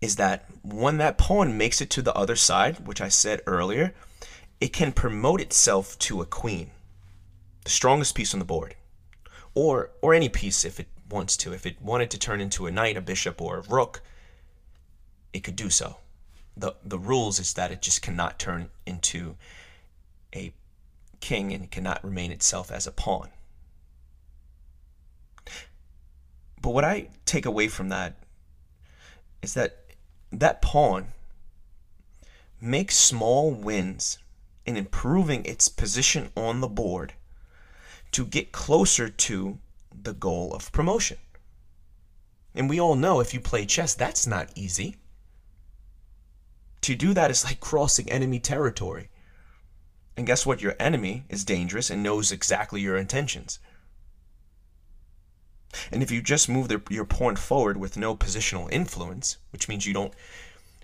is 0.00 0.16
that 0.16 0.44
when 0.62 0.98
that 0.98 1.18
pawn 1.18 1.56
makes 1.56 1.80
it 1.80 1.90
to 1.90 2.02
the 2.02 2.14
other 2.14 2.36
side, 2.36 2.86
which 2.86 3.00
I 3.00 3.08
said 3.08 3.40
earlier, 3.46 3.94
it 4.60 4.72
can 4.72 4.92
promote 4.92 5.40
itself 5.40 5.98
to 6.00 6.20
a 6.20 6.26
queen, 6.26 6.70
the 7.64 7.70
strongest 7.70 8.14
piece 8.14 8.34
on 8.34 8.38
the 8.38 8.44
board, 8.44 8.76
or 9.54 9.90
or 10.02 10.12
any 10.12 10.28
piece 10.28 10.64
if 10.64 10.78
it 10.78 10.88
wants 11.08 11.36
to. 11.38 11.54
If 11.54 11.64
it 11.64 11.80
wanted 11.80 12.10
to 12.10 12.18
turn 12.18 12.40
into 12.40 12.66
a 12.66 12.70
knight, 12.70 12.96
a 12.96 13.00
bishop, 13.00 13.40
or 13.40 13.58
a 13.58 13.62
rook, 13.62 14.02
it 15.32 15.42
could 15.42 15.56
do 15.56 15.70
so 15.70 15.96
the 16.56 16.74
the 16.84 16.98
rules 16.98 17.38
is 17.38 17.54
that 17.54 17.70
it 17.70 17.82
just 17.82 18.02
cannot 18.02 18.38
turn 18.38 18.70
into 18.86 19.36
a 20.34 20.52
king 21.20 21.52
and 21.52 21.64
it 21.64 21.70
cannot 21.70 22.04
remain 22.04 22.30
itself 22.30 22.70
as 22.70 22.86
a 22.86 22.92
pawn. 22.92 23.30
But 26.60 26.70
what 26.70 26.84
I 26.84 27.08
take 27.26 27.44
away 27.44 27.68
from 27.68 27.88
that 27.90 28.16
is 29.42 29.54
that 29.54 29.84
that 30.32 30.62
pawn 30.62 31.08
makes 32.60 32.96
small 32.96 33.52
wins 33.52 34.18
in 34.64 34.76
improving 34.76 35.44
its 35.44 35.68
position 35.68 36.30
on 36.36 36.60
the 36.60 36.68
board 36.68 37.12
to 38.12 38.24
get 38.24 38.52
closer 38.52 39.08
to 39.08 39.58
the 40.02 40.14
goal 40.14 40.54
of 40.54 40.72
promotion. 40.72 41.18
And 42.54 42.70
we 42.70 42.80
all 42.80 42.94
know 42.94 43.20
if 43.20 43.34
you 43.34 43.40
play 43.40 43.66
chess, 43.66 43.94
that's 43.94 44.26
not 44.26 44.50
easy. 44.54 44.96
To 46.84 46.94
do 46.94 47.14
that 47.14 47.30
is 47.30 47.46
like 47.46 47.60
crossing 47.60 48.10
enemy 48.10 48.38
territory. 48.38 49.08
And 50.18 50.26
guess 50.26 50.44
what? 50.44 50.60
Your 50.60 50.76
enemy 50.78 51.24
is 51.30 51.42
dangerous 51.42 51.88
and 51.88 52.02
knows 52.02 52.30
exactly 52.30 52.82
your 52.82 52.98
intentions. 52.98 53.58
And 55.90 56.02
if 56.02 56.10
you 56.10 56.20
just 56.20 56.46
move 56.46 56.68
the, 56.68 56.82
your 56.90 57.06
pawn 57.06 57.36
forward 57.36 57.78
with 57.78 57.96
no 57.96 58.14
positional 58.14 58.70
influence, 58.70 59.38
which 59.48 59.66
means 59.66 59.86
you 59.86 59.94
don't 59.94 60.12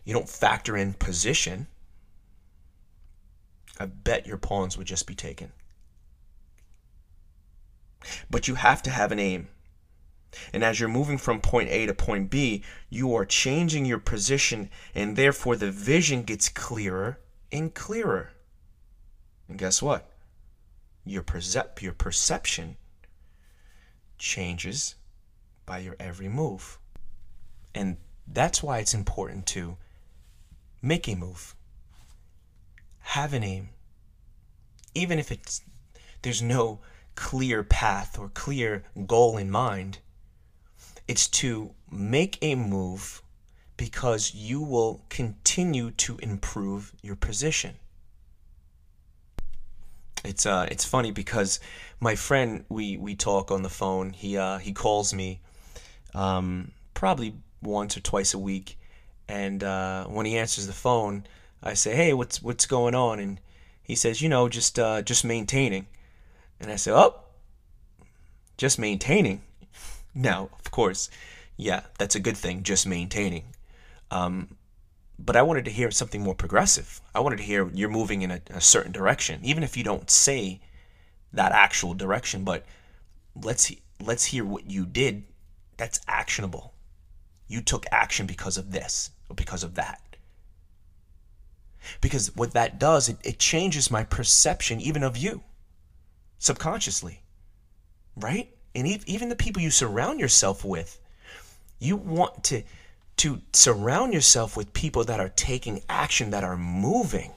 you 0.02 0.14
don't 0.14 0.26
factor 0.26 0.75
in 0.75 0.95
position, 0.95 1.66
I 3.78 3.85
bet 3.85 4.26
your 4.26 4.38
pawns 4.38 4.78
would 4.78 4.87
just 4.87 5.07
be 5.07 5.14
taken. 5.14 5.52
But 8.30 8.49
you 8.49 8.54
have 8.54 8.83
to 8.85 8.90
have 8.90 9.12
an 9.12 9.19
aim. 9.19 9.49
And 10.52 10.62
as 10.62 10.78
you're 10.78 10.88
moving 10.88 11.18
from 11.18 11.40
point 11.40 11.68
A 11.70 11.87
to 11.87 11.94
point 11.94 12.30
B, 12.30 12.62
you 12.88 13.14
are 13.14 13.25
changing 13.25 13.84
your 13.84 13.99
position, 13.99 14.70
and 14.94 15.16
therefore 15.16 15.56
the 15.56 15.70
vision 15.70 16.22
gets 16.22 16.49
clearer 16.49 17.18
and 17.50 17.75
clearer. 17.75 18.32
And 19.49 19.58
guess 19.58 19.82
what? 19.82 20.10
Your, 21.04 21.22
percep- 21.22 21.82
your 21.82 21.92
perception 21.92 22.76
changes 24.18 24.94
by 25.66 25.78
your 25.78 25.96
every 25.99 26.28
move. 26.28 26.78
And 27.75 27.96
that's 28.26 28.62
why 28.62 28.78
it's 28.78 28.94
important 28.94 29.46
to 29.46 29.76
make 30.82 31.08
a 31.08 31.14
move, 31.14 31.54
have 33.00 33.32
an 33.32 33.42
aim, 33.42 33.70
even 34.94 35.18
if 35.18 35.30
it's 35.30 35.62
there's 36.22 36.42
no 36.42 36.80
clear 37.14 37.62
path 37.62 38.18
or 38.18 38.28
clear 38.28 38.84
goal 39.06 39.37
in 39.37 39.50
mind. 39.50 39.99
It's 41.11 41.26
to 41.43 41.75
make 41.90 42.38
a 42.40 42.55
move 42.55 43.21
because 43.76 44.33
you 44.33 44.61
will 44.61 45.05
continue 45.09 45.90
to 46.07 46.17
improve 46.19 46.93
your 47.02 47.17
position. 47.17 47.75
It's 50.23 50.47
uh 50.47 50.69
it's 50.71 50.85
funny 50.85 51.11
because 51.11 51.59
my 51.99 52.14
friend 52.14 52.64
we 52.69 52.97
we 52.97 53.17
talk 53.17 53.50
on 53.50 53.64
the 53.64 53.69
phone. 53.69 54.12
He 54.12 54.37
uh 54.37 54.59
he 54.59 54.73
calls 54.73 55.12
me 55.12 55.40
um 56.14 56.71
probably 56.95 57.35
once 57.61 57.97
or 57.97 58.00
twice 58.02 58.33
a 58.33 58.38
week 58.38 58.79
and 59.26 59.64
uh 59.64 60.05
when 60.05 60.26
he 60.26 60.38
answers 60.38 60.69
the 60.69 60.73
phone, 60.73 61.26
I 61.61 61.75
say, 61.75 61.97
"Hey, 61.97 62.12
what's 62.12 62.40
what's 62.40 62.67
going 62.67 62.95
on?" 62.95 63.19
and 63.19 63.40
he 63.83 63.97
says, 63.97 64.23
"You 64.23 64.29
know, 64.29 64.49
just 64.49 64.79
uh 64.79 65.02
just 65.02 65.25
maintaining." 65.25 65.88
And 66.61 66.71
I 66.71 66.76
say, 66.76 66.93
"Oh, 66.93 67.17
just 68.57 68.79
maintaining." 68.79 69.43
Now, 70.14 70.50
of 70.59 70.71
course, 70.71 71.11
yeah, 71.57 71.83
that's 71.99 72.14
a 72.14 72.21
good 72.21 72.37
thing, 72.37 72.62
just 72.62 72.87
maintaining. 72.87 73.45
Um, 74.11 74.57
but 75.19 75.37
I 75.37 75.43
wanted 75.43 75.67
to 75.67 75.71
hear 75.71 75.90
something 75.90 76.23
more 76.23 76.35
progressive. 76.35 77.00
I 77.14 77.21
wanted 77.21 77.37
to 77.37 77.43
hear 77.43 77.71
you're 77.75 77.90
moving 77.90 78.23
in 78.23 78.31
a, 78.31 78.40
a, 78.50 78.61
certain 78.61 78.93
direction, 78.93 79.40
even 79.43 79.62
if 79.62 79.76
you 79.76 79.85
don't 79.85 80.11
say 80.11 80.61
that 81.33 81.52
actual 81.52 81.95
direction. 81.95 82.43
But 82.45 82.64
let's 83.40 83.71
let's 84.00 84.25
hear 84.25 84.45
what 84.45 84.71
you 84.71 84.87
did. 84.87 85.25
That's 85.76 86.00
actionable. 86.09 86.75
You 87.47 87.61
took 87.61 87.85
action 87.93 88.26
because 88.26 88.57
of 88.57 88.73
this 88.73 89.11
or 89.29 89.37
because 89.37 89.62
of 89.62 89.75
that. 89.75 90.00
Because 92.00 92.35
what 92.37 92.52
that 92.52 92.79
does, 92.79 93.09
it, 93.09 93.19
it 93.25 93.38
changes 93.38 93.90
my 93.90 94.05
perception 94.05 94.81
even 94.81 95.02
of 95.02 95.17
you, 95.17 95.43
subconsciously, 96.38 97.23
right? 98.17 98.55
And 98.74 98.86
even 99.06 99.28
the 99.28 99.36
people 99.36 99.62
you 99.62 99.70
surround 99.70 100.20
yourself 100.20 100.64
with, 100.64 100.98
you 101.78 101.96
want 101.96 102.44
to 102.44 102.62
to 103.16 103.42
surround 103.52 104.14
yourself 104.14 104.56
with 104.56 104.72
people 104.72 105.04
that 105.04 105.20
are 105.20 105.28
taking 105.28 105.82
action, 105.90 106.30
that 106.30 106.42
are 106.42 106.56
moving, 106.56 107.32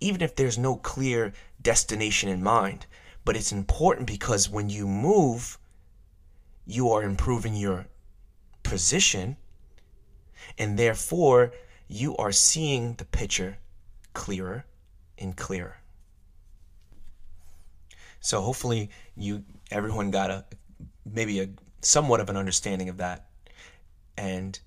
even 0.00 0.20
if 0.20 0.36
there's 0.36 0.58
no 0.58 0.76
clear 0.76 1.32
destination 1.62 2.28
in 2.28 2.42
mind. 2.42 2.84
But 3.24 3.36
it's 3.36 3.52
important 3.52 4.06
because 4.06 4.50
when 4.50 4.68
you 4.68 4.86
move, 4.86 5.56
you 6.66 6.90
are 6.90 7.02
improving 7.02 7.56
your 7.56 7.86
position, 8.62 9.38
and 10.58 10.78
therefore 10.78 11.52
you 11.88 12.14
are 12.18 12.32
seeing 12.32 12.94
the 12.94 13.06
picture 13.06 13.56
clearer 14.12 14.66
and 15.16 15.34
clearer. 15.34 15.78
So 18.24 18.40
hopefully 18.40 18.88
you 19.18 19.44
everyone 19.70 20.10
got 20.10 20.30
a 20.30 20.46
maybe 21.04 21.40
a 21.40 21.48
somewhat 21.82 22.20
of 22.20 22.30
an 22.30 22.38
understanding 22.38 22.88
of 22.88 22.96
that. 22.96 23.26
And 24.16 24.58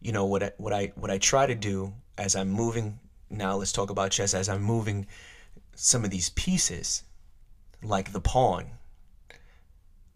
you 0.00 0.10
know 0.10 0.24
what 0.26 0.42
I, 0.42 0.52
what 0.56 0.72
I 0.72 0.92
what 0.96 1.08
I 1.08 1.18
try 1.18 1.46
to 1.46 1.54
do 1.54 1.94
as 2.18 2.34
I'm 2.34 2.50
moving 2.50 2.98
now 3.30 3.54
let's 3.54 3.70
talk 3.70 3.90
about 3.90 4.10
chess 4.10 4.34
as 4.34 4.48
I'm 4.48 4.62
moving 4.62 5.06
some 5.76 6.04
of 6.04 6.10
these 6.10 6.30
pieces 6.30 7.04
like 7.84 8.10
the 8.10 8.20
pawn 8.20 8.66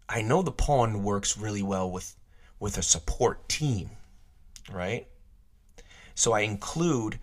I 0.09 0.21
know 0.21 0.41
the 0.41 0.51
pawn 0.51 1.03
works 1.03 1.37
really 1.37 1.63
well 1.63 1.89
with 1.89 2.17
with 2.59 2.77
a 2.77 2.83
support 2.83 3.47
team 3.47 3.91
right? 4.69 5.07
So 6.15 6.33
I 6.33 6.41
include 6.41 7.17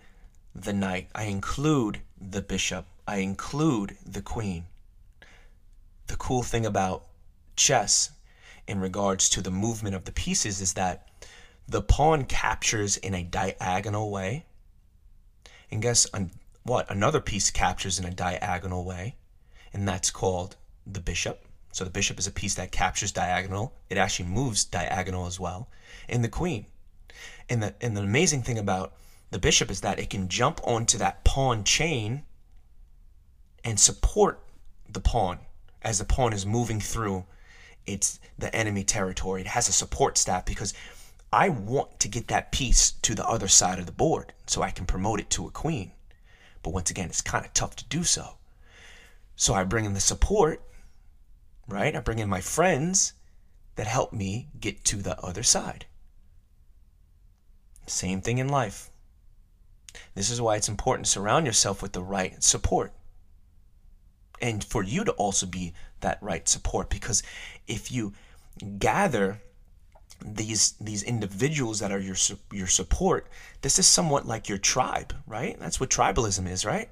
the 0.55 0.73
knight 0.73 1.09
I 1.13 1.25
include 1.25 2.01
the 2.19 2.41
bishop 2.41 2.87
I 3.07 3.17
include 3.17 3.95
the 4.03 4.23
queen 4.23 4.65
the 6.07 6.15
cool 6.17 6.43
thing 6.43 6.65
about 6.65 7.05
chess 7.55 8.11
in 8.67 8.79
regards 8.79 9.29
to 9.29 9.41
the 9.41 9.51
movement 9.51 9.95
of 9.95 10.05
the 10.05 10.11
pieces 10.11 10.61
is 10.61 10.73
that 10.73 11.07
the 11.67 11.81
pawn 11.81 12.25
captures 12.25 12.97
in 12.97 13.13
a 13.13 13.23
diagonal 13.23 14.11
way. 14.11 14.45
And 15.71 15.81
guess 15.81 16.07
what? 16.63 16.89
Another 16.89 17.19
piece 17.19 17.49
captures 17.49 17.99
in 17.99 18.05
a 18.05 18.11
diagonal 18.11 18.85
way, 18.85 19.15
and 19.73 19.87
that's 19.87 20.11
called 20.11 20.55
the 20.85 20.99
bishop. 20.99 21.45
So 21.71 21.83
the 21.83 21.89
bishop 21.89 22.19
is 22.19 22.27
a 22.27 22.31
piece 22.31 22.55
that 22.55 22.71
captures 22.71 23.11
diagonal. 23.11 23.73
It 23.89 23.97
actually 23.97 24.29
moves 24.29 24.63
diagonal 24.63 25.25
as 25.25 25.39
well. 25.39 25.69
And 26.07 26.23
the 26.23 26.29
queen. 26.29 26.67
And 27.49 27.61
the 27.61 27.75
and 27.81 27.95
the 27.97 28.01
amazing 28.01 28.43
thing 28.43 28.57
about 28.57 28.93
the 29.31 29.39
bishop 29.39 29.69
is 29.69 29.81
that 29.81 29.99
it 29.99 30.09
can 30.09 30.29
jump 30.29 30.61
onto 30.63 30.97
that 30.99 31.23
pawn 31.23 31.63
chain 31.63 32.23
and 33.63 33.79
support 33.79 34.39
the 34.87 35.01
pawn 35.01 35.39
as 35.85 35.99
the 35.99 36.03
pawn 36.03 36.33
is 36.33 36.45
moving 36.45 36.81
through 36.81 37.23
its 37.85 38.19
the 38.37 38.53
enemy 38.53 38.83
territory. 38.83 39.41
It 39.41 39.47
has 39.47 39.69
a 39.69 39.71
support 39.71 40.17
staff 40.17 40.43
because 40.43 40.73
I 41.31 41.49
want 41.49 41.99
to 41.99 42.07
get 42.07 42.27
that 42.27 42.51
piece 42.51 42.91
to 42.91 43.13
the 43.13 43.27
other 43.27 43.47
side 43.47 43.77
of 43.77 43.85
the 43.85 43.91
board 43.91 44.33
so 44.47 44.63
I 44.63 44.71
can 44.71 44.87
promote 44.87 45.19
it 45.19 45.29
to 45.31 45.47
a 45.47 45.51
queen. 45.51 45.91
But 46.63 46.73
once 46.73 46.89
again, 46.89 47.07
it's 47.07 47.21
kind 47.21 47.45
of 47.45 47.53
tough 47.53 47.75
to 47.75 47.85
do 47.85 48.03
so. 48.03 48.37
So 49.35 49.53
I 49.53 49.63
bring 49.63 49.85
in 49.85 49.93
the 49.93 49.99
support, 49.99 50.61
right? 51.67 51.95
I 51.95 51.99
bring 51.99 52.19
in 52.19 52.29
my 52.29 52.41
friends 52.41 53.13
that 53.75 53.85
help 53.85 54.11
me 54.11 54.47
get 54.59 54.83
to 54.85 54.97
the 54.97 55.19
other 55.19 55.43
side. 55.43 55.85
Same 57.85 58.21
thing 58.21 58.39
in 58.39 58.49
life. 58.49 58.89
This 60.15 60.31
is 60.31 60.41
why 60.41 60.55
it's 60.55 60.69
important 60.69 61.05
to 61.05 61.11
surround 61.11 61.45
yourself 61.45 61.83
with 61.83 61.93
the 61.93 62.01
right 62.01 62.41
support. 62.43 62.91
And 64.41 64.63
for 64.63 64.83
you 64.83 65.03
to 65.05 65.11
also 65.13 65.45
be 65.45 65.73
that 66.01 66.21
right 66.21 66.47
support 66.47 66.89
because 66.89 67.23
if 67.67 67.91
you 67.91 68.13
gather 68.77 69.41
these 70.25 70.73
these 70.79 71.03
individuals 71.03 71.79
that 71.79 71.91
are 71.91 71.99
your 71.99 72.15
your 72.51 72.67
support 72.67 73.27
this 73.61 73.77
is 73.77 73.85
somewhat 73.85 74.25
like 74.25 74.47
your 74.47 74.57
tribe 74.57 75.13
right? 75.27 75.59
That's 75.59 75.79
what 75.79 75.89
tribalism 75.89 76.49
is 76.49 76.65
right? 76.65 76.89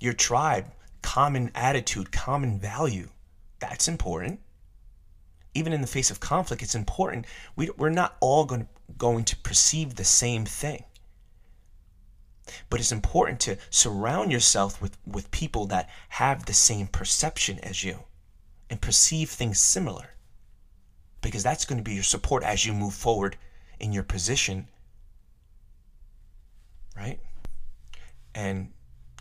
Your 0.00 0.14
tribe 0.14 0.66
common 1.02 1.50
attitude 1.54 2.12
common 2.12 2.58
value 2.58 3.08
that's 3.58 3.88
important. 3.88 4.40
Even 5.54 5.72
in 5.72 5.80
the 5.80 5.86
face 5.86 6.10
of 6.10 6.20
conflict 6.20 6.62
it's 6.62 6.74
important. 6.74 7.26
We, 7.56 7.70
we're 7.76 7.90
not 7.90 8.16
all 8.20 8.44
going 8.44 8.68
going 8.96 9.24
to 9.24 9.36
perceive 9.36 9.94
the 9.94 10.04
same 10.04 10.44
thing 10.44 10.84
but 12.70 12.80
it's 12.80 12.92
important 12.92 13.40
to 13.40 13.56
surround 13.70 14.32
yourself 14.32 14.80
with 14.80 14.96
with 15.06 15.30
people 15.30 15.66
that 15.66 15.88
have 16.08 16.46
the 16.46 16.52
same 16.52 16.86
perception 16.86 17.58
as 17.60 17.84
you 17.84 18.00
and 18.70 18.80
perceive 18.80 19.30
things 19.30 19.58
similar 19.58 20.14
because 21.20 21.42
that's 21.42 21.64
going 21.64 21.78
to 21.78 21.84
be 21.84 21.94
your 21.94 22.02
support 22.02 22.42
as 22.42 22.64
you 22.64 22.72
move 22.72 22.94
forward 22.94 23.36
in 23.80 23.92
your 23.92 24.02
position 24.02 24.68
right? 26.96 27.20
And 28.34 28.72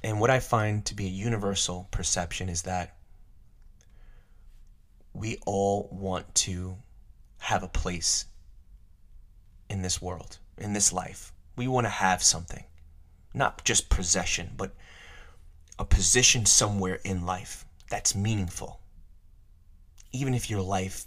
and 0.04 0.20
what 0.20 0.30
i 0.30 0.40
find 0.40 0.86
to 0.86 0.94
be 0.94 1.08
a 1.08 1.10
universal 1.10 1.88
perception 1.92 2.48
is 2.50 2.62
that 2.64 2.96
we 5.14 5.38
all 5.46 5.90
want 5.92 6.34
to 6.36 6.78
have 7.40 7.64
a 7.64 7.68
place 7.68 8.26
in 9.70 9.82
this 9.82 10.02
world 10.02 10.38
in 10.58 10.74
this 10.74 10.94
life. 10.94 11.34
We 11.56 11.68
want 11.68 11.86
to 11.86 11.90
have 11.90 12.22
something 12.24 12.64
not 13.36 13.64
just 13.64 13.90
possession 13.90 14.50
but 14.58 14.74
a 15.78 15.86
position 15.86 16.46
somewhere 16.46 17.00
in 17.04 17.26
life 17.26 17.66
that's 17.90 18.16
meaningful 18.16 18.80
even 20.12 20.34
if 20.34 20.50
your 20.50 20.62
life 20.62 21.06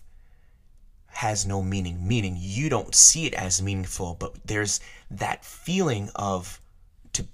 has 1.07 1.47
no 1.47 1.63
meaning. 1.63 2.07
Meaning 2.07 2.37
you 2.39 2.69
don't 2.69 2.95
see 2.95 3.27
it 3.27 3.35
as 3.35 3.63
meaningful, 3.63 4.15
but 4.15 4.35
there's 4.45 4.81
that 5.11 5.45
feeling 5.45 6.11
of 6.15 6.61
to 7.15 7.27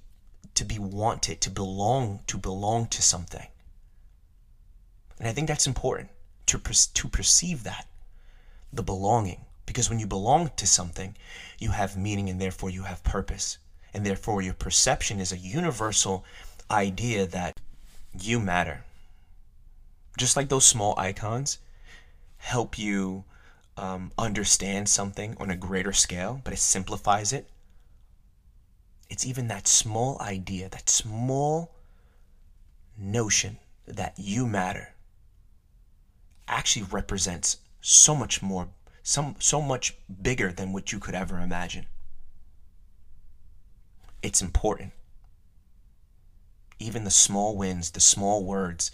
to 0.55 0.65
be 0.65 0.79
wanted, 0.79 1.41
to 1.43 1.51
belong, 1.51 2.21
to 2.29 2.39
belong 2.39 2.87
to 2.87 3.03
something. 3.03 3.47
And 5.19 5.29
I 5.29 5.33
think 5.33 5.49
that's 5.49 5.67
important 5.67 6.11
to 6.47 6.59
to 6.59 7.09
perceive 7.09 7.65
that. 7.65 7.87
the 8.73 8.83
belonging. 8.83 9.41
Because 9.67 9.89
when 9.89 9.99
you 10.01 10.07
belong 10.07 10.51
to 10.57 10.67
something, 10.67 11.17
you 11.59 11.71
have 11.71 11.97
meaning 11.97 12.29
and 12.29 12.41
therefore 12.41 12.71
you 12.71 12.83
have 12.83 13.03
purpose. 13.05 13.59
And 13.95 14.05
therefore 14.05 14.43
your 14.43 14.55
perception 14.55 15.21
is 15.21 15.33
a 15.33 15.39
universal 15.39 16.25
idea 16.71 17.27
that 17.27 17.61
you 18.19 18.41
matter. 18.41 18.85
Just 20.19 20.37
like 20.37 20.49
those 20.49 20.67
small 20.67 20.95
icons 20.99 21.59
help 22.39 22.79
you 22.79 23.25
um, 23.77 24.13
understand 24.19 24.89
something 24.89 25.37
on 25.41 25.51
a 25.51 25.57
greater 25.57 25.93
scale, 25.93 26.41
but 26.45 26.53
it 26.53 26.59
simplifies 26.59 27.33
it. 27.33 27.49
It's 29.09 29.27
even 29.27 29.49
that 29.49 29.69
small 29.69 30.21
idea, 30.21 30.69
that 30.69 30.91
small 30.91 31.73
notion 32.99 33.59
that 33.87 34.15
you 34.17 34.47
matter 34.47 34.95
actually 36.49 36.87
represents 36.91 37.59
so 37.81 38.15
much 38.15 38.43
more, 38.43 38.69
some, 39.03 39.37
so 39.39 39.61
much 39.61 39.95
bigger 40.23 40.53
than 40.53 40.73
what 40.73 40.93
you 40.93 40.99
could 40.99 41.15
ever 41.15 41.39
imagine. 41.39 41.87
It's 44.25 44.41
important. 44.41 44.93
Even 46.79 47.05
the 47.05 47.11
small 47.11 47.59
wins, 47.59 47.91
the 47.91 48.01
small 48.01 48.43
words, 48.43 48.91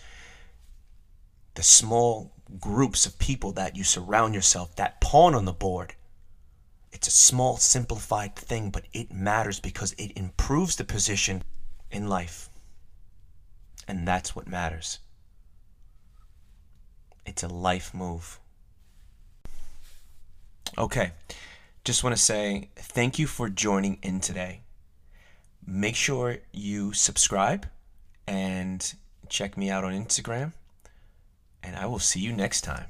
the 1.55 1.63
small 1.63 2.33
groups 2.59 3.07
of 3.07 3.17
people 3.21 3.53
that 3.53 3.77
you 3.77 3.85
surround 3.85 4.35
yourself, 4.35 4.75
that 4.75 5.01
pawn 5.01 5.37
on 5.37 5.45
the 5.45 5.53
board. 5.53 5.95
It's 6.91 7.07
a 7.07 7.13
small, 7.13 7.59
simplified 7.59 8.35
thing, 8.35 8.71
but 8.71 8.87
it 8.93 9.13
matters 9.13 9.61
because 9.61 9.93
it 9.93 10.17
improves 10.17 10.75
the 10.75 10.85
position 10.85 11.45
in 11.93 12.09
life. 12.09 12.51
And 13.87 14.09
that's 14.09 14.35
what 14.35 14.49
matters. 14.49 14.99
It's 17.25 17.45
a 17.45 17.49
life 17.49 17.95
move. 17.95 18.41
Okay, 20.77 21.13
just 21.85 22.03
want 22.03 22.17
to 22.17 22.21
say 22.21 22.71
thank 22.75 23.21
you 23.21 23.29
for 23.29 23.49
joining 23.49 23.99
in 24.03 24.19
today. 24.19 24.63
Make 25.67 25.97
sure 25.97 26.39
you 26.53 26.93
subscribe 26.93 27.67
and 28.27 28.95
check 29.29 29.57
me 29.57 29.71
out 29.71 29.85
on 29.85 29.93
Instagram. 29.93 30.53
And 31.63 31.77
I 31.77 31.87
will 31.87 31.99
see 31.99 32.21
you 32.21 32.33
next 32.33 32.63
time. 32.63 32.87